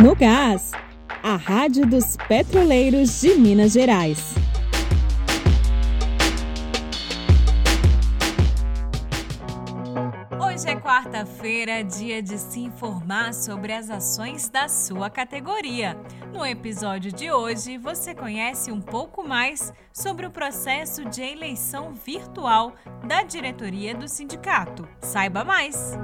No 0.00 0.14
Gás, 0.14 0.70
a 1.24 1.34
Rádio 1.34 1.84
dos 1.84 2.16
Petroleiros 2.28 3.20
de 3.20 3.34
Minas 3.34 3.72
Gerais. 3.72 4.32
Hoje 10.40 10.68
é 10.68 10.76
quarta-feira, 10.76 11.82
dia 11.82 12.22
de 12.22 12.38
se 12.38 12.60
informar 12.60 13.34
sobre 13.34 13.72
as 13.72 13.90
ações 13.90 14.48
da 14.48 14.68
sua 14.68 15.10
categoria. 15.10 15.96
No 16.32 16.46
episódio 16.46 17.10
de 17.10 17.32
hoje, 17.32 17.76
você 17.76 18.14
conhece 18.14 18.70
um 18.70 18.80
pouco 18.80 19.26
mais 19.26 19.72
sobre 19.92 20.26
o 20.26 20.30
processo 20.30 21.04
de 21.06 21.22
eleição 21.22 21.92
virtual 21.92 22.72
da 23.04 23.24
diretoria 23.24 23.96
do 23.96 24.06
sindicato. 24.06 24.86
Saiba 25.00 25.44
mais! 25.44 25.98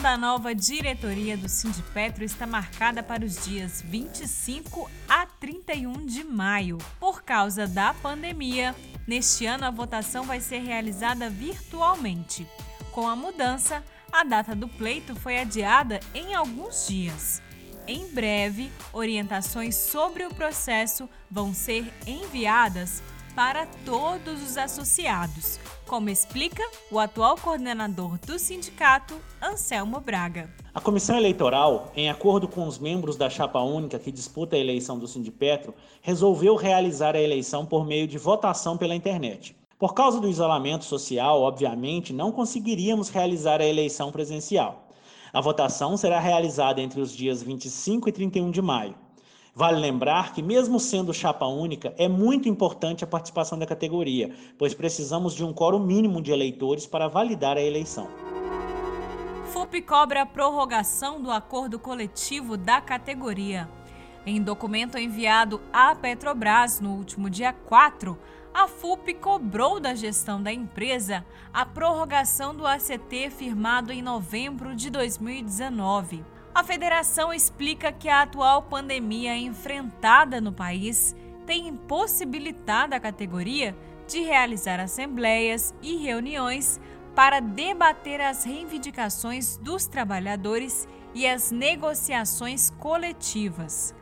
Eleição 0.00 0.02
da 0.02 0.16
nova 0.16 0.54
diretoria 0.54 1.36
do 1.36 1.48
Sindipetro 1.48 2.24
está 2.24 2.46
marcada 2.46 3.02
para 3.02 3.24
os 3.24 3.44
dias 3.44 3.82
25 3.86 4.90
a 5.06 5.26
31 5.26 6.06
de 6.06 6.24
maio. 6.24 6.78
Por 6.98 7.22
causa 7.22 7.66
da 7.66 7.92
pandemia, 7.92 8.74
neste 9.06 9.44
ano 9.46 9.66
a 9.66 9.70
votação 9.70 10.24
vai 10.24 10.40
ser 10.40 10.60
realizada 10.60 11.28
virtualmente. 11.28 12.46
Com 12.92 13.08
a 13.08 13.14
mudança, 13.14 13.84
a 14.10 14.24
data 14.24 14.54
do 14.56 14.68
pleito 14.68 15.14
foi 15.14 15.38
adiada 15.38 16.00
em 16.14 16.34
alguns 16.34 16.88
dias. 16.88 17.42
Em 17.86 18.06
breve, 18.08 18.72
orientações 18.92 19.76
sobre 19.76 20.24
o 20.24 20.34
processo 20.34 21.08
vão 21.30 21.52
ser 21.52 21.92
enviadas 22.06 23.02
para 23.40 23.64
todos 23.86 24.42
os 24.42 24.58
associados, 24.58 25.58
como 25.86 26.10
explica 26.10 26.62
o 26.92 26.98
atual 26.98 27.36
coordenador 27.38 28.18
do 28.26 28.38
sindicato, 28.38 29.14
Anselmo 29.42 29.98
Braga. 29.98 30.50
A 30.74 30.80
comissão 30.82 31.16
eleitoral, 31.16 31.90
em 31.96 32.10
acordo 32.10 32.46
com 32.46 32.68
os 32.68 32.78
membros 32.78 33.16
da 33.16 33.30
chapa 33.30 33.58
única 33.62 33.98
que 33.98 34.12
disputa 34.12 34.56
a 34.56 34.58
eleição 34.58 34.98
do 34.98 35.08
Sindipetro, 35.08 35.74
resolveu 36.02 36.54
realizar 36.54 37.16
a 37.16 37.22
eleição 37.22 37.64
por 37.64 37.86
meio 37.86 38.06
de 38.06 38.18
votação 38.18 38.76
pela 38.76 38.94
internet. 38.94 39.56
Por 39.78 39.94
causa 39.94 40.20
do 40.20 40.28
isolamento 40.28 40.84
social, 40.84 41.40
obviamente, 41.40 42.12
não 42.12 42.32
conseguiríamos 42.32 43.08
realizar 43.08 43.62
a 43.62 43.66
eleição 43.66 44.12
presencial. 44.12 44.86
A 45.32 45.40
votação 45.40 45.96
será 45.96 46.20
realizada 46.20 46.82
entre 46.82 47.00
os 47.00 47.10
dias 47.10 47.42
25 47.42 48.06
e 48.06 48.12
31 48.12 48.50
de 48.50 48.60
maio. 48.60 48.94
Vale 49.60 49.78
lembrar 49.78 50.32
que, 50.32 50.40
mesmo 50.40 50.80
sendo 50.80 51.12
chapa 51.12 51.44
única, 51.44 51.92
é 51.98 52.08
muito 52.08 52.48
importante 52.48 53.04
a 53.04 53.06
participação 53.06 53.58
da 53.58 53.66
categoria, 53.66 54.34
pois 54.56 54.72
precisamos 54.72 55.34
de 55.34 55.44
um 55.44 55.52
quórum 55.52 55.78
mínimo 55.78 56.22
de 56.22 56.32
eleitores 56.32 56.86
para 56.86 57.08
validar 57.08 57.58
a 57.58 57.60
eleição. 57.60 58.08
FUP 59.52 59.82
cobra 59.82 60.22
a 60.22 60.26
prorrogação 60.26 61.20
do 61.20 61.30
acordo 61.30 61.78
coletivo 61.78 62.56
da 62.56 62.80
categoria. 62.80 63.68
Em 64.24 64.40
documento 64.40 64.96
enviado 64.96 65.60
à 65.70 65.94
Petrobras 65.94 66.80
no 66.80 66.92
último 66.92 67.28
dia 67.28 67.52
4, 67.52 68.18
a 68.54 68.66
FUP 68.66 69.12
cobrou 69.12 69.78
da 69.78 69.94
gestão 69.94 70.42
da 70.42 70.50
empresa 70.50 71.22
a 71.52 71.66
prorrogação 71.66 72.54
do 72.54 72.66
ACT 72.66 73.28
firmado 73.28 73.92
em 73.92 74.00
novembro 74.00 74.74
de 74.74 74.88
2019. 74.88 76.24
A 76.52 76.64
federação 76.64 77.32
explica 77.32 77.92
que 77.92 78.08
a 78.08 78.22
atual 78.22 78.62
pandemia 78.62 79.36
enfrentada 79.36 80.40
no 80.40 80.52
país 80.52 81.14
tem 81.46 81.68
impossibilitado 81.68 82.94
a 82.94 83.00
categoria 83.00 83.76
de 84.08 84.20
realizar 84.20 84.80
assembleias 84.80 85.72
e 85.80 85.96
reuniões 85.96 86.80
para 87.14 87.38
debater 87.38 88.20
as 88.20 88.44
reivindicações 88.44 89.56
dos 89.58 89.86
trabalhadores 89.86 90.88
e 91.14 91.26
as 91.26 91.52
negociações 91.52 92.70
coletivas. 92.70 93.94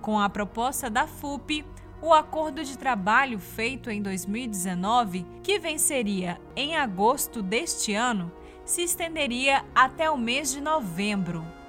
Com 0.00 0.18
a 0.18 0.28
proposta 0.28 0.88
da 0.88 1.06
FUP, 1.06 1.64
o 2.00 2.14
acordo 2.14 2.64
de 2.64 2.78
trabalho 2.78 3.38
feito 3.38 3.90
em 3.90 4.00
2019, 4.00 5.26
que 5.42 5.58
venceria 5.58 6.40
em 6.56 6.76
agosto 6.76 7.42
deste 7.42 7.92
ano, 7.92 8.32
se 8.64 8.82
estenderia 8.82 9.64
até 9.74 10.10
o 10.10 10.16
mês 10.16 10.50
de 10.50 10.62
novembro. 10.62 11.59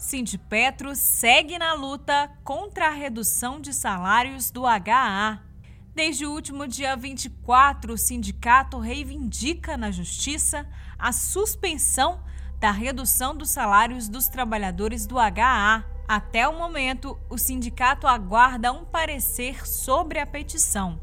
Sindipetro 0.00 0.96
segue 0.96 1.58
na 1.58 1.74
luta 1.74 2.30
contra 2.42 2.86
a 2.86 2.90
redução 2.90 3.60
de 3.60 3.74
salários 3.74 4.50
do 4.50 4.64
HA. 4.66 5.42
Desde 5.94 6.24
o 6.24 6.32
último 6.32 6.66
dia 6.66 6.96
24, 6.96 7.92
o 7.92 7.98
sindicato 7.98 8.78
reivindica 8.78 9.76
na 9.76 9.90
Justiça 9.90 10.66
a 10.98 11.12
suspensão 11.12 12.24
da 12.58 12.70
redução 12.70 13.36
dos 13.36 13.50
salários 13.50 14.08
dos 14.08 14.26
trabalhadores 14.26 15.06
do 15.06 15.18
HA. 15.18 15.84
Até 16.08 16.48
o 16.48 16.58
momento, 16.58 17.20
o 17.28 17.36
sindicato 17.36 18.06
aguarda 18.06 18.72
um 18.72 18.86
parecer 18.86 19.68
sobre 19.68 20.18
a 20.18 20.26
petição. 20.26 20.98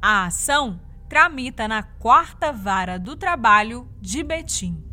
A 0.00 0.26
ação 0.26 0.80
tramita 1.08 1.66
na 1.66 1.82
quarta 1.82 2.52
vara 2.52 2.96
do 2.96 3.16
trabalho 3.16 3.90
de 4.00 4.22
Betim. 4.22 4.85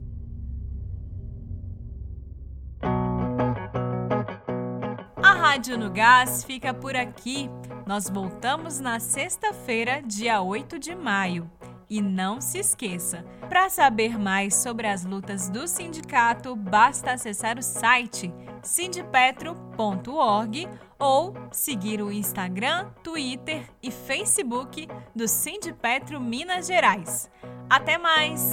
Rádio 5.53 5.78
no 5.78 5.91
Gás 5.91 6.44
fica 6.44 6.74
por 6.74 6.96
aqui. 6.96 7.47
Nós 7.86 8.09
voltamos 8.09 8.80
na 8.80 9.00
sexta-feira, 9.00 10.02
dia 10.02 10.41
8 10.41 10.80
de 10.80 10.96
maio. 10.96 11.47
E 11.88 12.02
não 12.02 12.41
se 12.41 12.58
esqueça, 12.58 13.24
para 13.47 13.69
saber 13.69 14.18
mais 14.18 14.56
sobre 14.56 14.88
as 14.88 15.06
lutas 15.06 15.50
do 15.50 15.68
sindicato, 15.68 16.56
basta 16.56 17.12
acessar 17.12 17.59
o 17.59 17.62
site 17.62 18.34
sindipetro.org 18.64 20.68
ou 20.97 21.36
seguir 21.52 22.02
o 22.02 22.12
Instagram, 22.12 22.88
Twitter 23.03 23.70
e 23.84 23.91
Facebook 23.91 24.88
do 25.16 25.28
Sindipetro 25.28 26.20
Minas 26.20 26.66
Gerais. 26.66 27.30
Até 27.70 28.00
mais! 28.00 28.50